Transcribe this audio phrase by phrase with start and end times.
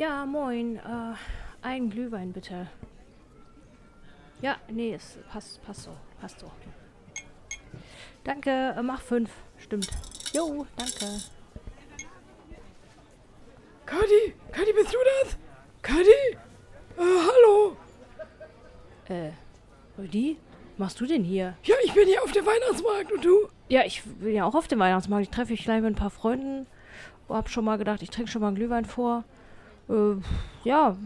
[0.00, 0.76] Ja, moin.
[0.76, 1.14] Äh,
[1.60, 2.66] ein Glühwein bitte.
[4.40, 5.90] Ja, nee, es passt, passt so,
[6.22, 6.50] passt so.
[8.24, 9.30] Danke, äh, mach fünf.
[9.58, 9.90] Stimmt.
[10.32, 11.20] Jo, danke.
[13.84, 15.36] Kadi, Kadi, bist du das?
[15.82, 16.08] Kadi?
[16.96, 17.76] Äh, hallo?
[19.06, 19.32] Äh?
[19.98, 21.58] Was machst du denn hier?
[21.62, 23.50] Ja, ich bin hier auf dem Weihnachtsmarkt und du?
[23.68, 25.24] Ja, ich bin ja auch auf dem Weihnachtsmarkt.
[25.24, 26.66] Ich treffe mich gleich mit ein paar Freunden.
[27.28, 29.24] Hab schon mal gedacht, ich trinke schon mal einen Glühwein vor.
[29.90, 30.16] Äh,
[30.68, 30.96] ja,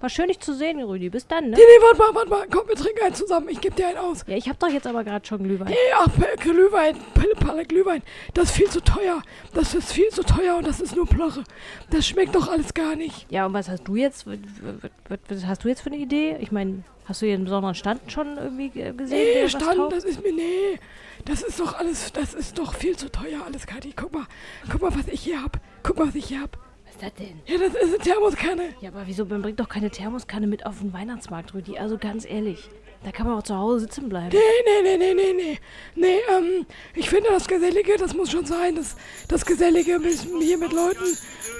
[0.00, 1.10] war schön, dich zu sehen, Rüdi.
[1.10, 1.50] Bis dann, ne?
[1.50, 2.46] Nee, nee, warte mal, warte mal.
[2.50, 3.48] Komm, wir trinken einen zusammen.
[3.50, 4.24] Ich geb dir einen aus.
[4.26, 5.68] Ja, ich hab doch jetzt aber gerade schon Glühwein.
[5.68, 8.02] Nee, ach, Glühwein, Pille, Palle, Glühwein.
[8.32, 9.20] Das ist viel zu teuer.
[9.52, 11.44] Das ist viel zu teuer und das ist nur Plörre.
[11.90, 13.26] Das schmeckt doch alles gar nicht.
[13.30, 14.26] Ja, und was hast du jetzt?
[14.26, 16.36] Was hast du jetzt für eine Idee?
[16.40, 19.42] Ich meine, hast du hier einen besonderen Stand schon irgendwie ge- gesehen?
[19.42, 20.78] Nee, Stand, das ist mir, nee.
[21.26, 23.92] Das ist doch alles, das ist doch viel zu teuer alles, Kadi.
[23.94, 24.24] Guck mal,
[24.72, 25.60] guck mal, was ich hier hab.
[25.82, 26.56] Guck mal, was ich hier hab.
[27.00, 27.40] Ist das denn?
[27.46, 28.62] Ja, das ist eine Thermoskanne.
[28.80, 29.24] Ja, aber wieso?
[29.24, 31.78] Man bringt doch keine Thermoskanne mit auf den Weihnachtsmarkt, Rüdi.
[31.78, 32.68] Also ganz ehrlich.
[33.02, 34.28] Da kann man auch zu Hause sitzen bleiben.
[34.30, 34.38] Nee,
[34.82, 35.58] nee, nee, nee, nee, nee.
[35.94, 38.74] Nee, ähm, ich finde das Gesellige, das muss schon sein.
[38.76, 38.94] Das,
[39.28, 41.04] das Gesellige mit, hier mit Leuten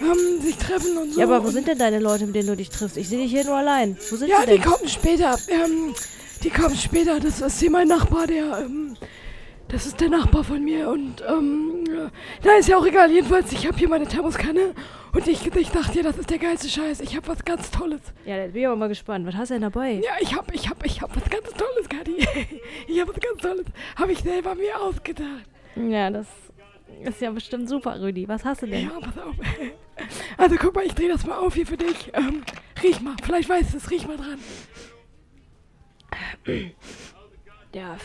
[0.02, 1.20] ähm, sich treffen und so.
[1.20, 2.98] Ja, aber wo sind denn deine Leute, mit denen du dich triffst?
[2.98, 3.96] Ich sehe dich hier nur allein.
[4.10, 4.62] Wo sind Ja, die denn?
[4.62, 5.38] kommen später.
[5.48, 5.94] Ähm,
[6.44, 7.18] die kommen später.
[7.20, 8.94] Das ist hier mein Nachbar, der, ähm,
[9.70, 12.10] das ist der Nachbar von mir und, ähm, äh,
[12.44, 13.10] na, ist ja auch egal.
[13.10, 14.74] Jedenfalls, ich habe hier meine Thermoskanne
[15.12, 17.00] und ich, ich dachte dir, das ist der geilste Scheiß.
[17.00, 18.00] Ich habe was ganz Tolles.
[18.24, 19.26] Ja, da bin ich aber mal gespannt.
[19.26, 19.92] Was hast du denn dabei?
[19.94, 22.16] Ja, ich habe, ich habe, ich habe was ganz Tolles, Kadi.
[22.88, 23.66] ich habe was ganz Tolles.
[23.96, 25.46] Habe ich selber mir ausgedacht.
[25.76, 26.26] Ja, das
[27.04, 28.26] ist ja bestimmt super, Rüdi.
[28.28, 28.88] Was hast du denn?
[28.88, 29.34] Ja, pass auf.
[30.36, 32.10] Also guck mal, ich drehe das mal auf hier für dich.
[32.14, 32.42] Ähm,
[32.82, 34.38] riech mal, vielleicht weißt du es, riech mal dran.
[37.74, 37.96] Der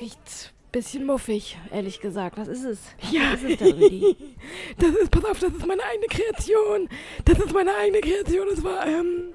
[0.00, 2.36] riecht bisschen muffig, ehrlich gesagt.
[2.36, 2.78] Was ist es?
[3.10, 3.32] Ja.
[3.32, 4.16] Was ist es denn?
[4.78, 6.88] Das ist, pass auf, das ist meine eigene Kreation.
[7.24, 8.46] Das ist meine eigene Kreation.
[8.50, 9.34] Das war, ähm.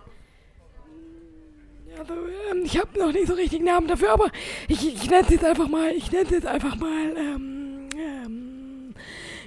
[1.97, 2.13] Also,
[2.51, 4.29] ähm, ich habe noch nicht so richtig Namen dafür, aber
[4.67, 8.93] ich, ich nenne es jetzt einfach mal, ich nenne es jetzt einfach mal, ähm, ähm,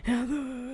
[0.06, 0.71] ja, so,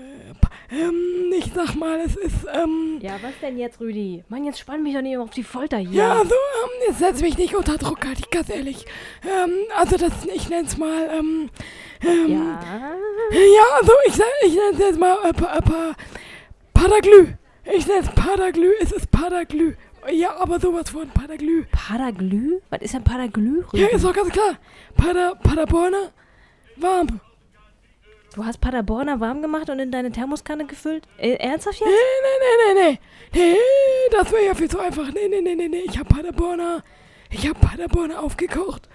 [0.70, 4.24] ähm, ich sag mal, es ist, ähm, Ja, was denn jetzt, Rüdi?
[4.28, 5.90] Mann, jetzt spann mich doch nicht auf die Folter hier.
[6.02, 8.84] ja, so, ähm, jetzt setz mich nicht unter Druck, halt, ich ganz ehrlich.
[9.24, 11.50] Ähm, also das, ich nenne es mal, ähm,
[12.02, 12.60] ähm, Ja.
[13.30, 14.14] Ja, also ich,
[14.46, 15.94] ich nenne es jetzt mal äh, pa, pa,
[16.74, 17.34] Padaglü.
[17.74, 19.74] Ich nenne es Padaglü, es ist Padaglü.
[20.12, 21.66] Ja, aber sowas von Padaglü.
[21.72, 22.60] Padaglü?
[22.70, 23.82] Was ist denn Padaglü, Rüdi?
[23.82, 24.56] Ja, ist doch ganz klar.
[24.96, 26.12] Pada, Paderborner,
[26.76, 27.20] warm.
[28.34, 31.04] Du hast Paderborner warm gemacht und in deine Thermoskanne gefüllt?
[31.18, 31.98] Äh, ernsthaft Nee, jetzt?
[32.22, 32.98] nee, nee, nee, nee.
[33.52, 33.58] Nee,
[34.10, 35.10] das wäre ja viel zu einfach.
[35.12, 35.82] Nee, nee, nee, nee, nee.
[35.86, 36.82] Ich hab Paderborner,
[37.30, 38.88] ich hab Paderborner aufgekocht.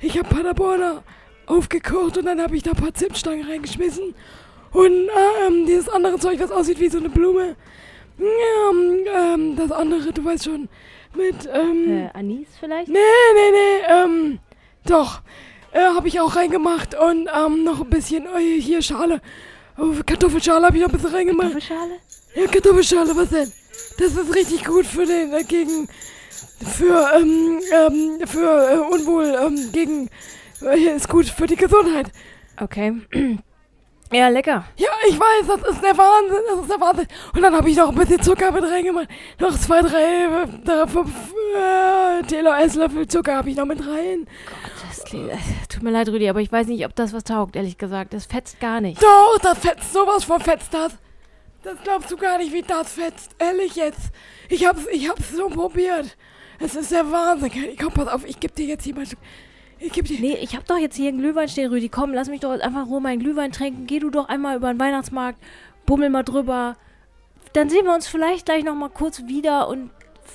[0.00, 1.02] Ich hab Paderborner
[1.46, 4.14] aufgekocht und dann habe ich da ein paar Zimtstangen reingeschmissen.
[4.72, 5.08] Und
[5.46, 7.56] ähm, dieses andere Zeug, was aussieht wie so eine Blume.
[8.18, 10.68] Ähm, ähm, das andere, du weißt schon,
[11.14, 12.88] mit, ähm, Äh, Anis vielleicht?
[12.88, 12.98] nee,
[13.34, 14.38] nee, nee, ähm,
[14.86, 15.20] doch,
[15.76, 19.20] äh, habe ich auch reingemacht und, ähm, noch ein bisschen, äh, hier Schale,
[19.78, 21.52] oh, Kartoffelschale habe ich noch ein bisschen reingemacht.
[21.52, 21.92] Kartoffelschale?
[22.34, 23.52] Ja, Kartoffelschale, was denn?
[23.98, 25.88] Das ist richtig gut für den, äh, gegen,
[26.76, 30.08] für, ähm, ähm, für äh, Unwohl, ähm, gegen,
[30.62, 32.10] äh, ist gut für die Gesundheit.
[32.58, 32.94] Okay.
[34.12, 34.64] ja, lecker.
[34.76, 37.06] Ja, ich weiß, das ist der Wahnsinn, das ist der Wahnsinn.
[37.34, 39.08] Und dann habe ich noch ein bisschen Zucker mit reingemacht.
[39.38, 41.10] Noch zwei, drei, äh, drei fünf
[41.54, 44.26] äh, Teelöffel, Zucker habe ich noch mit rein.
[45.06, 45.36] Klingt, äh,
[45.68, 48.12] tut mir leid, Rüdi, aber ich weiß nicht, ob das was taugt, ehrlich gesagt.
[48.12, 49.00] Das fetzt gar nicht.
[49.00, 50.98] Doch, das fetzt, sowas von fetzt das.
[51.62, 53.34] Das glaubst du gar nicht, wie das fetzt.
[53.38, 54.10] Ehrlich jetzt.
[54.48, 56.16] Ich hab's, ich hab's so probiert.
[56.58, 57.50] Es ist der Wahnsinn.
[57.80, 59.04] Komm, pass auf, ich geb dir jetzt hier mal...
[59.78, 60.18] Ich geb dir...
[60.20, 61.88] Nee, ich hab doch jetzt hier einen Glühwein stehen, Rüdi.
[61.88, 63.86] Komm, lass mich doch einfach nur meinen Glühwein trinken.
[63.86, 65.38] Geh du doch einmal über den Weihnachtsmarkt,
[65.86, 66.76] bummel mal drüber.
[67.52, 69.90] Dann sehen wir uns vielleicht gleich noch mal kurz wieder und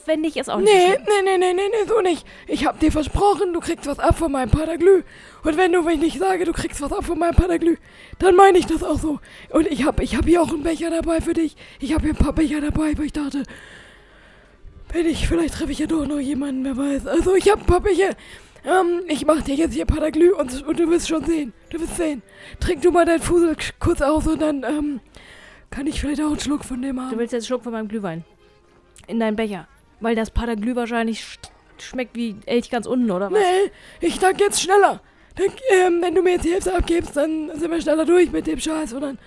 [0.06, 1.04] wenn nicht, ist auch nicht so Nee, schlimm.
[1.26, 2.26] nee, nee, nee, nee, nee, so nicht.
[2.48, 5.04] Ich hab dir versprochen, du kriegst was ab von meinem Padaglü.
[5.44, 7.78] Und wenn du, wenn ich nicht sage, du kriegst was ab von meinem Padaglü,
[8.20, 9.20] dann meine ich das auch so.
[9.50, 11.56] Und ich hab, ich hab hier auch einen Becher dabei für dich.
[11.80, 13.44] Ich hab hier ein paar Becher dabei, weil ich dachte,
[14.94, 17.08] wenn ich, vielleicht treffe ich ja doch noch jemanden, wer weiß.
[17.08, 18.10] Also ich hab ein paar Becher.
[18.64, 21.54] Ähm, ich mach dir jetzt hier Padaglü und, und du wirst schon sehen.
[21.70, 22.22] Du wirst sehen.
[22.60, 25.00] Trink du mal deinen Fusel kurz aus und dann, ähm,
[25.72, 27.18] kann ich vielleicht auch einen Schluck von dem Du haben.
[27.18, 28.26] willst jetzt einen Schluck von meinem Glühwein.
[29.08, 29.68] In deinen Becher.
[30.02, 31.50] Weil das Padaglü wahrscheinlich sch-
[31.82, 33.40] schmeckt wie Elch ganz unten, oder was?
[33.40, 33.72] Nee,
[34.08, 35.02] ich dank jetzt schneller.
[35.36, 38.46] Dann, ähm, wenn du mir jetzt die Hälfte abgibst, dann sind wir schneller durch mit
[38.48, 39.18] dem Scheiß und dann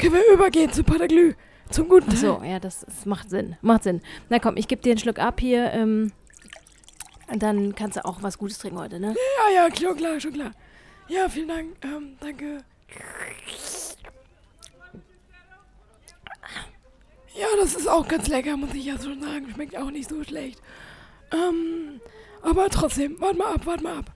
[0.00, 1.34] können wir übergehen zu Padaglü.
[1.70, 2.16] Zum guten Teil.
[2.18, 3.56] so, ja, das, das macht Sinn.
[3.62, 4.02] Macht Sinn.
[4.28, 5.70] Na komm, ich geb dir einen Schluck ab hier.
[5.72, 6.12] Ähm,
[7.38, 9.14] dann kannst du auch was Gutes trinken heute, ne?
[9.54, 10.50] Ja, ja, schon klar, schon klar.
[11.08, 11.68] Ja, vielen Dank.
[11.84, 12.58] Ähm, danke.
[17.34, 19.48] Ja, das ist auch ganz lecker, muss ich ja schon sagen.
[19.52, 20.60] Schmeckt auch nicht so schlecht.
[21.32, 22.00] Ähm,
[22.42, 24.12] aber trotzdem, warte mal ab, warte mal ab.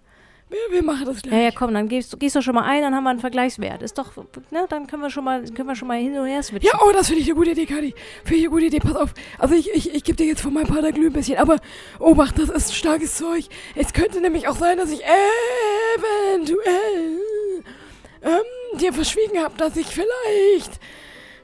[0.51, 1.35] Wir, wir machen das gleich.
[1.35, 3.83] Ja, ja, komm, dann gehst, gehst du schon mal ein, dann haben wir einen Vergleichswert.
[3.83, 4.17] Ist doch,
[4.51, 6.71] ne, dann können wir schon mal, können wir schon mal hin und her switchen.
[6.73, 7.95] Ja, oh, das finde ich eine gute Idee, Kadi.
[8.25, 8.79] Finde ich eine gute Idee.
[8.79, 9.13] Pass auf.
[9.37, 11.39] Also ich, ich, ich gebe dir jetzt von meinem Paderglüh ein bisschen.
[11.39, 11.57] Aber,
[11.99, 13.47] Obacht, das ist starkes Zeug.
[13.75, 15.03] Es könnte nämlich auch sein, dass ich
[16.37, 17.19] eventuell
[18.23, 20.81] ähm, dir verschwiegen habe, dass ich vielleicht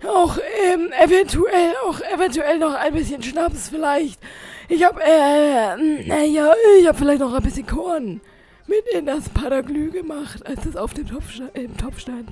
[0.06, 0.38] auch
[0.72, 4.20] ähm, eventuell, auch eventuell noch ein bisschen Schnaps vielleicht.
[4.68, 8.20] Ich habe, äh, naja, ich habe vielleicht noch ein bisschen Korn
[8.66, 12.30] mit in das Paraglü gemacht, als es auf dem Topf, im Topf stand.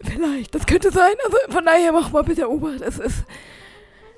[0.00, 1.12] Vielleicht, das könnte sein.
[1.24, 2.80] Also von daher mach mal bitte Obacht.
[2.82, 3.24] Es ist.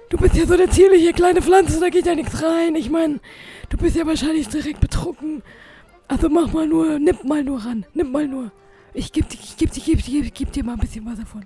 [0.09, 2.75] Du bist ja so eine zierliche kleine Pflanze, da geht ja nichts rein.
[2.77, 3.21] Ich meine,
[3.69, 5.43] du bist ja wahrscheinlich direkt betrunken.
[6.09, 7.85] Also mach mal nur, nimm mal nur ran.
[7.93, 8.51] Nimm mal nur.
[8.95, 11.45] Ich geb, dir- ich geb, dir- geb, dir- geb dir mal ein bisschen was davon.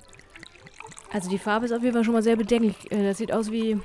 [1.12, 2.90] Also die Farbe ist auf jeden Fall schon mal sehr bedenklich.
[2.90, 3.78] Äh, Das sieht aus wie.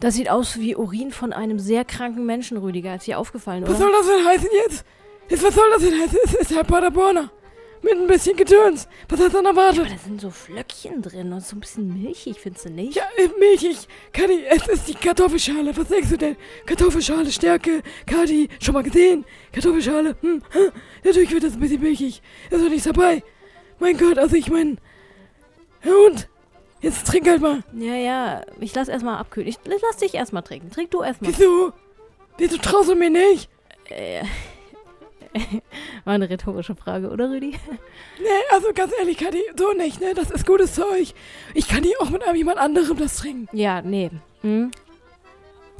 [0.00, 2.94] Das sieht aus wie Urin von einem sehr kranken Menschen, Rüdiger.
[2.96, 3.78] Ist dir aufgefallen, Was oder?
[3.78, 4.84] soll das denn heißen jetzt?
[5.30, 6.18] jetzt was soll das denn heißen?
[6.24, 7.30] Es ist halt Paderborner.
[7.82, 8.88] Mit ein bisschen Gedöns.
[9.08, 9.90] Was hast du denn Aber erwartet?
[9.92, 12.96] da sind so Flöckchen drin und so ein bisschen milchig, findest du nicht?
[12.96, 13.86] Ja, äh, milchig.
[14.12, 15.76] Kadi, es ist die Kartoffelschale.
[15.76, 16.36] Was denkst du denn?
[16.66, 17.82] Kartoffelschale, Stärke.
[18.06, 19.24] Kadi, schon mal gesehen?
[19.52, 20.16] Kartoffelschale.
[20.20, 20.72] Hm, hm.
[21.04, 22.22] Natürlich wird das ein bisschen milchig.
[22.50, 23.22] Ist doch nichts dabei.
[23.78, 24.78] Mein Gott, also ich mein...
[25.86, 26.28] Ja und?
[26.80, 27.62] Jetzt trink halt mal.
[27.72, 29.48] Ja, ja, ich lass erstmal abkühlen.
[29.48, 30.70] Ich lass dich erstmal trinken.
[30.70, 31.30] Trink du erstmal.
[31.30, 31.72] Wieso?
[32.38, 33.48] Wieso traust du mir nicht?
[33.88, 34.24] Äh,
[36.04, 37.58] war eine rhetorische Frage, oder Rüdi?
[38.18, 40.14] Nee, also ganz ehrlich, Kadi, so nicht, ne?
[40.14, 41.14] Das ist gutes Zeug.
[41.54, 43.48] Ich kann hier auch mit einem jemand anderem das trinken.
[43.56, 44.10] Ja, nee.
[44.42, 44.70] Hm?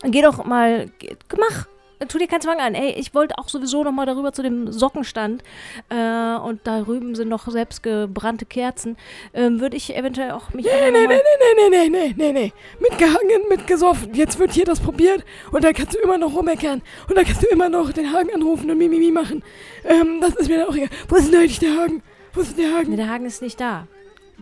[0.01, 0.91] Dann Geh doch mal.
[0.99, 1.67] Geh, mach.
[2.09, 2.75] Tu dir keinen Zwang an.
[2.75, 5.43] Ey, ich wollte auch sowieso noch mal darüber zu dem Sockenstand.
[5.89, 8.97] Äh, und da drüben sind noch selbstgebrannte Kerzen.
[9.33, 10.67] Ähm, Würde ich eventuell auch mich.
[10.67, 12.53] Nee, noch nee, mal- nee, nee, nee, nee, nee, nee.
[12.81, 14.13] Mitgehangen, mitgesoffen.
[14.15, 16.83] Jetzt wird hier das probiert und dann kannst du immer noch rummeckern.
[17.09, 19.43] Und dann kannst du immer noch den Hagen anrufen und Mimimi machen.
[19.85, 20.91] Ähm, das ist mir dann auch egal.
[21.09, 22.03] Wo ist denn eigentlich der Hagen?
[22.35, 22.97] Wo ist denn der Nee, Hagen?
[22.99, 23.87] der Hagen ist nicht da.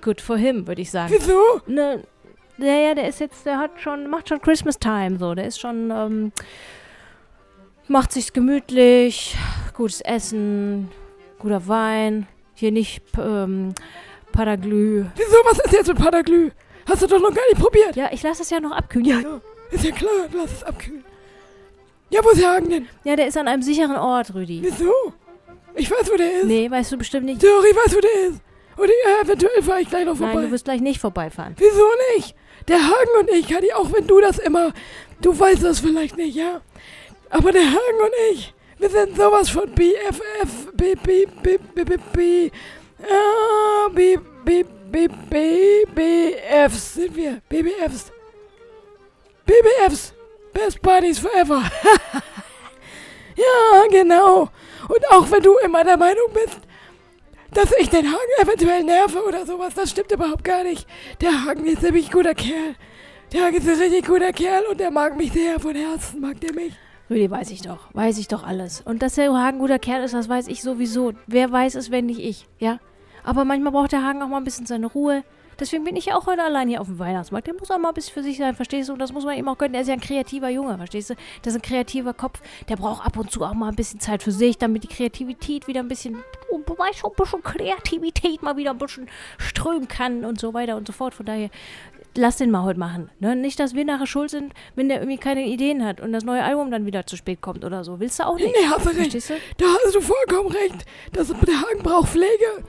[0.00, 1.14] Good for him, würde ich sagen.
[1.16, 1.38] Wieso?
[1.68, 2.02] Ne,
[2.58, 5.34] der, ja, der ist jetzt, der hat schon, macht schon Christmas Time, so.
[5.36, 6.32] Der ist schon, ähm,
[7.88, 9.36] macht sich's gemütlich,
[9.74, 10.90] gutes Essen,
[11.38, 12.26] guter Wein.
[12.54, 13.74] Hier nicht, ähm,
[14.32, 15.04] Paraglü.
[15.16, 15.36] Wieso?
[15.44, 16.50] Was ist jetzt mit Padaglü?
[16.88, 17.96] Hast du doch noch gar nicht probiert.
[17.96, 19.06] Ja, ich lasse es ja noch abkühlen.
[19.06, 19.40] Ja, Ja,
[19.70, 21.04] ist ja klar, lass es abkühlen.
[22.10, 22.88] Ja, wo ist der Hagen denn?
[23.04, 24.60] ja, der ist an einem sicheren Ort, Rüdi.
[24.62, 24.92] Wieso?
[25.74, 26.44] Ich weiß, wo der ist.
[26.46, 27.40] Nee, weißt du bestimmt nicht.
[27.40, 28.40] Theorie weiß, wo der ist.
[28.76, 30.34] Und ich, äh, eventuell fahre ich gleich noch vorbei.
[30.34, 31.54] Nein, du wirst gleich nicht vorbeifahren.
[31.58, 31.84] Wieso
[32.16, 32.36] nicht?
[32.68, 34.72] Der Hagen und ich, Kadi, auch wenn du das immer,
[35.20, 36.60] du weißt das vielleicht nicht, ja?
[37.34, 41.96] Aber der Hagen und ich, wir sind sowas von BFF, B, B, B, B, B,
[42.12, 42.50] B,
[43.10, 48.12] ah, B, B, B, B, BFs sind wir, BBFs.
[49.44, 50.14] BBFs,
[50.52, 51.60] Best Buddies Forever.
[53.36, 54.48] ja, genau.
[54.88, 56.60] Und auch wenn du immer der Meinung bist,
[57.50, 60.86] dass ich den Hagen eventuell nerve oder sowas, das stimmt überhaupt gar nicht.
[61.20, 62.76] Der Hagen ist nämlich ein guter Kerl.
[63.32, 66.40] Der Hagen ist ein richtig guter Kerl und der mag mich sehr von Herzen, mag
[66.40, 66.74] der mich.
[67.10, 67.92] Rüdi, weiß ich doch.
[67.92, 68.80] Weiß ich doch alles.
[68.80, 71.12] Und dass der Hagen guter Kerl ist, das weiß ich sowieso.
[71.26, 72.78] Wer weiß es, wenn nicht ich, ja?
[73.24, 75.22] Aber manchmal braucht der Hagen auch mal ein bisschen seine Ruhe.
[75.58, 77.46] Deswegen bin ich ja auch heute allein hier auf dem Weihnachtsmarkt.
[77.46, 78.94] Der muss auch mal ein bisschen für sich sein, verstehst du?
[78.94, 79.72] Und das muss man ihm auch gönnen.
[79.72, 81.14] Der ist ja ein kreativer Junge, verstehst du?
[81.44, 82.40] Der ist ein kreativer Kopf.
[82.68, 85.68] Der braucht ab und zu auch mal ein bisschen Zeit für sich, damit die Kreativität
[85.68, 86.18] wieder ein bisschen,
[86.50, 90.76] oh, weißt du, ein bisschen Kreativität mal wieder ein bisschen strömen kann und so weiter
[90.76, 91.14] und so fort.
[91.14, 91.50] Von daher,
[92.16, 93.10] lass den mal heute machen.
[93.20, 93.36] Ne?
[93.36, 96.42] Nicht, dass wir nachher schuld sind, wenn der irgendwie keine Ideen hat und das neue
[96.42, 98.00] Album dann wieder zu spät kommt oder so.
[98.00, 98.54] Willst du auch nicht?
[98.58, 99.00] Nee, hast du recht.
[99.00, 99.34] Verstehst du?
[99.58, 100.84] Da hast du vollkommen recht.
[101.12, 102.64] Das, der Hagen braucht Pflege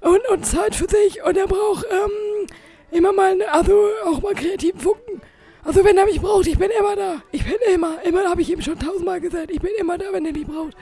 [0.00, 2.46] und, und Zeit für sich und er braucht ähm,
[2.90, 5.20] immer mal, also auch mal kreativen Funken.
[5.66, 7.22] Also wenn er mich braucht, ich bin immer da.
[7.32, 10.24] Ich bin immer, immer habe ich ihm schon tausendmal gesagt, ich bin immer da, wenn
[10.24, 10.76] er mich braucht.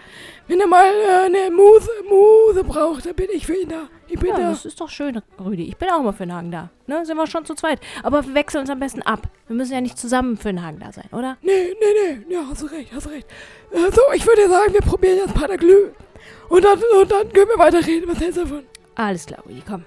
[0.47, 3.89] Wenn er mal äh, eine Muse, Muse braucht, dann bin ich für ihn da.
[4.09, 4.51] Ich bin Ja, da.
[4.51, 5.65] das ist doch schön, Rüdi.
[5.69, 6.69] Ich bin auch mal für den Hagen da.
[6.87, 7.07] Ne?
[7.07, 7.81] Sind wir schon zu zweit.
[8.03, 9.21] Aber wir wechseln uns am besten ab.
[9.49, 11.39] Wir müssen ja nicht zusammen für den Hagen da sein, oder?
[11.41, 13.27] Nee, nee, nee, ja, hast du recht, hast du recht.
[13.73, 15.93] Äh, so, ich würde sagen, wir probieren jetzt Pataglü.
[16.51, 18.07] Und dann, und dann können wir weiterreden.
[18.11, 18.65] Was hältst du davon?
[18.97, 19.83] Alles klar, Rüdi, komm.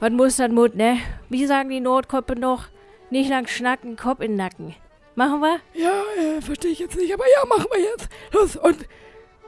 [0.00, 0.98] Was muss dann Mut, ne?
[1.28, 2.64] Wie sagen die Notkoppe noch?
[3.10, 4.74] Nicht lang schnacken, Kopf in den Nacken.
[5.14, 5.60] Machen wir?
[5.74, 8.08] Ja, äh, verstehe ich jetzt nicht, aber ja, machen wir jetzt.
[8.32, 8.86] Los, und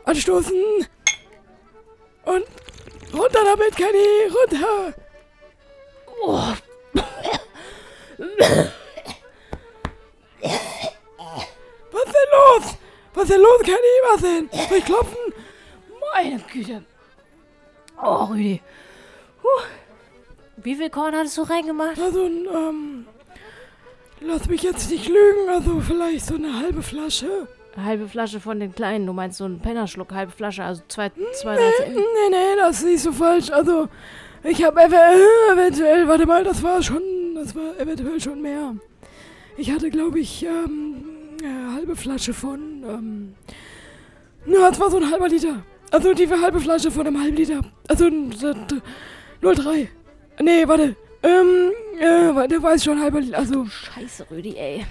[0.04, 0.54] anstoßen.
[2.24, 2.44] Und
[3.14, 4.94] runter damit, Kenny, runter.
[6.22, 6.52] Oh.
[11.92, 12.76] Was ist denn los?
[13.14, 13.94] Was ist denn los, Kenny?
[14.10, 14.50] Was denn?
[14.68, 15.32] Soll ich klopfen?
[16.14, 16.84] Meine Güte.
[18.02, 18.60] Oh, Rüdi.
[19.40, 19.48] Puh.
[20.62, 21.98] Wie viel Korn hattest du reingemacht?
[22.00, 23.06] Also, ähm,
[24.20, 27.48] lass mich jetzt nicht lügen, also vielleicht so eine halbe Flasche.
[27.74, 29.06] Eine halbe Flasche von den kleinen.
[29.06, 32.00] Du meinst so einen Pennerschluck, halbe Flasche, also zwei, zwei, drei Nee, Zentner.
[32.00, 33.50] nee, nee, das ist nicht so falsch.
[33.50, 33.88] Also,
[34.44, 34.92] ich habe ev
[35.52, 37.02] eventuell, warte mal, das war schon,
[37.34, 38.74] das war eventuell schon mehr.
[39.56, 41.04] Ich hatte, glaube ich, ähm,
[41.42, 43.34] eine halbe Flasche von, ähm,
[44.46, 45.62] na, das war so ein halber Liter.
[45.90, 47.60] Also die halbe Flasche von einem halben Liter.
[47.88, 48.80] Also ein d- d-
[49.42, 49.88] 0,3.
[50.42, 50.96] Nee, warte.
[51.22, 53.20] Ähm, äh, warte, der weiß schon halber.
[53.32, 54.84] Also, Scheiße, Rüdi, ey.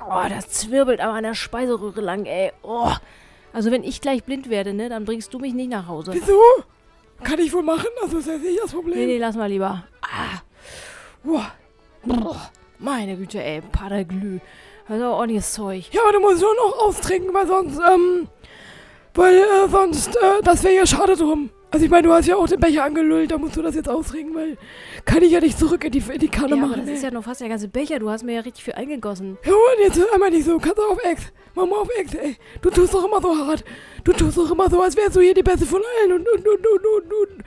[0.00, 2.52] Oh, das zwirbelt aber an der Speiseröhre lang, ey.
[2.62, 2.92] Oh.
[3.52, 6.12] Also wenn ich gleich blind werde, ne, dann bringst du mich nicht nach Hause.
[6.12, 6.38] wieso?
[7.22, 7.86] Kann ich wohl machen?
[8.02, 8.98] Also, ist ja nicht das Problem.
[8.98, 9.84] Nee, nee, lass mal lieber.
[10.02, 10.40] Ah.
[11.24, 11.52] Boah.
[12.04, 12.50] Boah.
[12.78, 13.62] Meine Güte, ey.
[13.62, 14.40] Paderglü.
[14.88, 15.88] Aber ordentliches Zeug.
[15.92, 18.28] Ja, aber du musst schon noch austrinken, weil sonst, ähm,
[19.14, 21.50] weil äh, sonst, äh, das wäre ja schade drum.
[21.76, 23.86] Also ich meine, du hast ja auch den Becher angelüllt, da musst du das jetzt
[23.86, 24.56] austrinken, weil
[25.04, 26.80] kann ich ja nicht zurück in die, in die Kanne Ja, aber machen.
[26.80, 26.94] das ey.
[26.94, 27.98] ist ja noch fast der ganze Becher.
[27.98, 29.36] Du hast mir ja richtig viel eingegossen.
[29.44, 31.24] Ja, und jetzt hör einmal nicht so, kannst du auf Ex.
[31.54, 32.38] Mach mal auf Ex, ey.
[32.62, 33.62] Du tust doch immer so hart.
[34.04, 36.48] Du tust doch immer so, als wärst du hier die Beste von allen und, und,
[36.48, 37.44] und, und, und, und.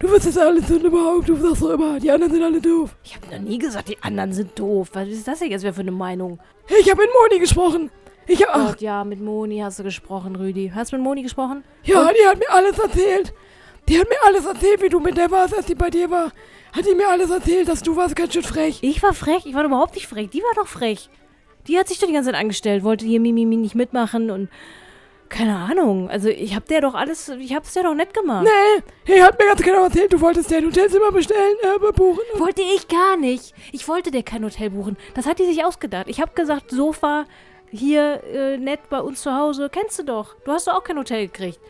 [0.00, 2.94] Du wirst das alles und überhaupt, du sagst doch immer, die anderen sind alle doof.
[3.04, 4.90] Ich habe noch nie gesagt, die anderen sind doof.
[4.92, 6.38] Was ist das denn jetzt für eine Meinung?
[6.78, 7.90] Ich habe mit Moni gesprochen.
[8.26, 10.70] Ich hab, ach, Gott, ja, mit Moni hast du gesprochen, Rüdi.
[10.74, 11.64] Hast du mit Moni gesprochen?
[11.84, 13.32] Ja, die hat mir alles erzählt.
[13.88, 16.32] Die hat mir alles erzählt, wie du mit der warst, als die bei dir war.
[16.72, 18.78] Hat die mir alles erzählt, dass du warst ganz schön frech.
[18.82, 19.44] Ich war frech.
[19.44, 20.30] Ich war überhaupt nicht frech.
[20.30, 21.10] Die war doch frech.
[21.68, 24.48] Die hat sich doch die ganze Zeit angestellt, wollte hier Mimimi nicht mitmachen und
[25.28, 26.10] keine Ahnung.
[26.10, 28.44] Also ich hab der doch alles, ich hab's der doch nett gemacht.
[28.44, 32.20] Nee, die hat mir ganz genau erzählt, du wolltest dir ein Hotelzimmer bestellen, äh, buchen.
[32.36, 33.54] Wollte ich gar nicht.
[33.72, 34.96] Ich wollte dir kein Hotel buchen.
[35.14, 36.08] Das hat die sich ausgedacht.
[36.08, 37.24] Ich hab gesagt, Sofa
[37.70, 39.70] hier äh, nett bei uns zu Hause.
[39.72, 40.36] Kennst du doch.
[40.44, 41.60] Du hast doch auch kein Hotel gekriegt.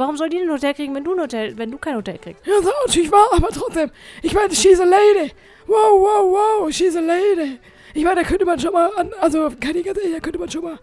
[0.00, 2.46] Warum soll die ein Hotel kriegen, wenn du ein Hotel, wenn du kein Hotel kriegst?
[2.46, 3.90] Ja, so natürlich wahr, aber trotzdem.
[4.22, 5.30] Ich meine, she's a lady.
[5.66, 7.58] Wow, wow, wow, she's a lady.
[7.94, 10.38] Ich meine, da könnte man schon mal, an, also kann ich ganz ehrlich, da könnte
[10.38, 10.78] man schon mal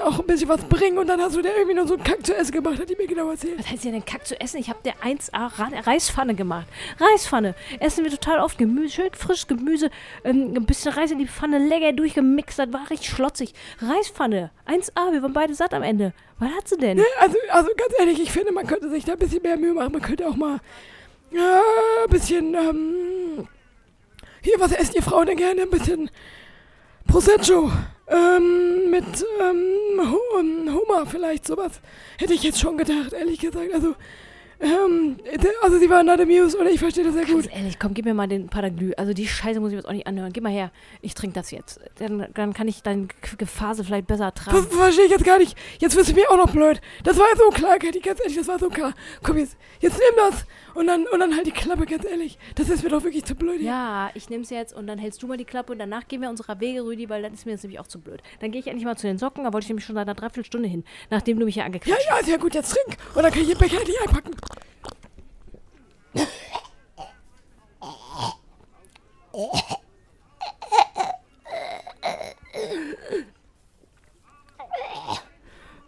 [0.00, 2.24] auch ein bisschen was bringen und dann hast du dir irgendwie nur so einen Kack
[2.24, 3.58] zu essen gemacht, hat die mir genau erzählt.
[3.58, 4.58] Was heißt denn Kack zu essen?
[4.58, 6.66] Ich hab der 1A Ra Reispfanne gemacht.
[6.98, 7.54] Reispfanne.
[7.80, 9.90] Essen wir total oft Gemüse, schön frisches Gemüse,
[10.24, 13.54] ähm, ein bisschen Reis in die Pfanne, lecker durchgemixt, das war richtig schlotzig.
[13.80, 14.50] Reispfanne.
[14.66, 16.12] 1A, wir waren beide satt am Ende.
[16.38, 17.00] Was hat sie denn?
[17.20, 19.92] Also, also ganz ehrlich, ich finde, man könnte sich da ein bisschen mehr Mühe machen.
[19.92, 20.60] Man könnte auch mal
[21.30, 21.62] ja,
[22.04, 23.48] ein bisschen, ähm,
[24.42, 25.62] hier, was essen die Frauen denn gerne?
[25.62, 26.10] Ein bisschen
[27.06, 27.70] Prosecco.
[28.08, 29.04] Ähm, mit,
[29.40, 31.80] ähm, Hu- Hummer vielleicht, sowas.
[32.18, 33.72] Hätte ich jetzt schon gedacht, ehrlich gesagt.
[33.72, 33.94] Also,
[34.60, 35.16] ähm,
[35.62, 37.44] also sie waren not amused und ich verstehe das sehr gut.
[37.44, 38.92] Ganz ehrlich, komm, gib mir mal den Padaglü.
[38.96, 40.32] Also die Scheiße muss ich mir jetzt auch nicht anhören.
[40.32, 40.70] Gib mal her.
[41.02, 41.80] Ich trinke das jetzt.
[41.98, 44.66] Dann, dann kann ich dein G- Gefase vielleicht besser Das tragen.
[44.70, 45.56] verstehe ich jetzt gar nicht.
[45.78, 46.80] Jetzt wirst du mir auch noch blöd.
[47.04, 48.94] Das war so klar, Kathi, ganz ehrlich, das war so klar.
[49.22, 50.46] Komm jetzt, jetzt nimm das.
[50.74, 52.38] Und dann, und dann halt die Klappe, ganz ehrlich.
[52.54, 53.60] Das ist mir doch wirklich zu blöd.
[53.60, 53.68] hier.
[53.70, 56.28] Ja, ich nehm's jetzt und dann hältst du mal die Klappe und danach gehen wir
[56.30, 58.22] unserer Wege, Rüdi, weil dann ist mir das nämlich auch zu blöd.
[58.40, 60.14] Dann gehe ich endlich mal zu den Socken, da wollte ich nämlich schon seit einer
[60.14, 62.08] Dreiviertelstunde hin, nachdem du mich hier Ja, angequatscht hast.
[62.10, 62.98] ja, ist ja gut, jetzt trink.
[63.14, 64.32] Und dann kann ich den Becher nicht einpacken.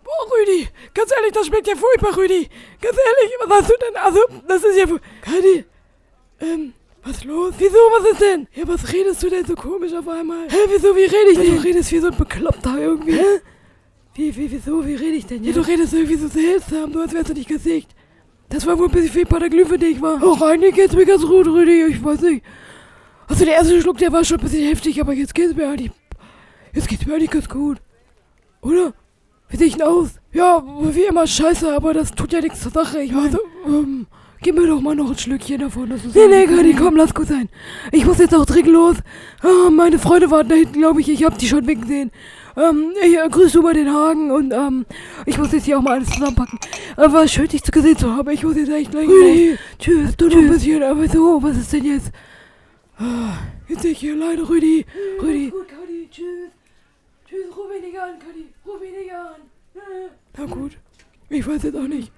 [0.04, 2.48] Boah, Rüdi, ganz ehrlich, das schmeckt ja furchtbar, Rüdi.
[2.80, 3.96] Ganz ehrlich, was hast du denn?
[3.96, 4.84] Also, das ist ja...
[5.22, 5.64] Kathi,
[6.40, 7.54] ähm, was los?
[7.58, 8.48] Wieso, was ist denn?
[8.54, 10.48] Ja, was redest du denn so komisch auf einmal?
[10.48, 11.56] Hä, wieso, wie rede ich denn?
[11.56, 13.12] Du redest wie so ein Bekloppter irgendwie.
[13.12, 13.40] Hä?
[14.14, 15.56] Wie, wie, wieso, wie rede ich denn jetzt?
[15.56, 17.94] Ja, du redest irgendwie so seltsam, du als wärst du nicht gesiegt.
[18.48, 20.22] Das war wohl ein bisschen viel Pataglü für dich, war.
[20.22, 22.44] Auch eigentlich geht's mir ganz gut, Rüdi, ich weiß nicht.
[23.26, 25.90] Also der erste Schluck, der war schon ein bisschen heftig, aber jetzt geht's mir eigentlich...
[26.72, 27.78] Jetzt geht's mir eigentlich ganz gut.
[28.62, 28.94] Oder?
[29.48, 30.10] Wie sehe ich denn aus?
[30.32, 33.02] Ja, wie immer scheiße, aber das tut ja nichts zur Sache.
[33.02, 33.36] Ich weiß,
[33.66, 34.06] ähm,
[34.40, 35.88] gib mir doch mal noch ein Schlückchen davon.
[35.90, 37.48] Das ist nee, nee, Kati, komm, lass gut sein.
[37.92, 38.96] Ich muss jetzt auch dringend los.
[39.42, 41.08] Ah, meine Freunde warten da hinten, glaube ich.
[41.08, 42.10] Ich hab die schon winken sehen.
[42.56, 44.84] Ähm, ich, äh, grüß du mal den Hagen und, ähm,
[45.26, 46.58] ich muss jetzt hier auch mal alles zusammenpacken.
[46.96, 48.28] Aber war schön, dich zu gesehen zu haben.
[48.30, 49.58] Ich muss jetzt echt gleich los.
[49.78, 52.10] Tschüss, du noch ein bisschen, aber so, was ist denn jetzt?
[52.98, 53.34] Ah,
[53.68, 54.84] jetzt sehe ich hier leider Rüdi.
[55.22, 55.50] Rüdi.
[55.50, 56.50] Gut, Kati, tschüss.
[57.28, 58.46] Tschüss, ruf mich nicht an, Kati.
[58.66, 59.40] Ruf mich nicht an.
[60.36, 60.72] Na gut.
[61.28, 62.10] Ich weiß jetzt auch nicht.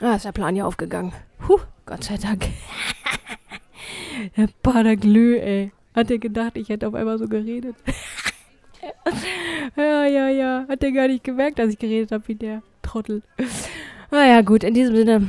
[0.00, 1.12] Ah, ist der Plan ja aufgegangen.
[1.38, 2.46] Puh, Gott sei Dank.
[4.36, 5.72] der Padaglü, ey.
[5.94, 7.74] Hat er gedacht, ich hätte auf einmal so geredet.
[9.76, 10.66] ja, ja, ja.
[10.68, 13.22] Hat er gar nicht gemerkt, dass ich geredet habe wie der Trottel.
[14.10, 15.26] Naja, gut, in diesem Sinne.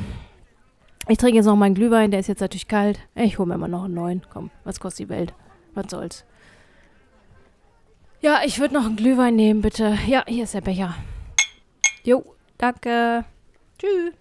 [1.08, 3.00] Ich trinke jetzt noch meinen Glühwein, der ist jetzt natürlich kalt.
[3.16, 4.22] Ich hole mir mal noch einen neuen.
[4.32, 5.34] Komm, was kostet die Welt?
[5.74, 6.24] Was soll's?
[8.20, 9.98] Ja, ich würde noch einen Glühwein nehmen, bitte.
[10.06, 10.94] Ja, hier ist der Becher.
[12.04, 12.22] Jo,
[12.58, 13.24] danke.
[13.78, 14.14] Tschüss.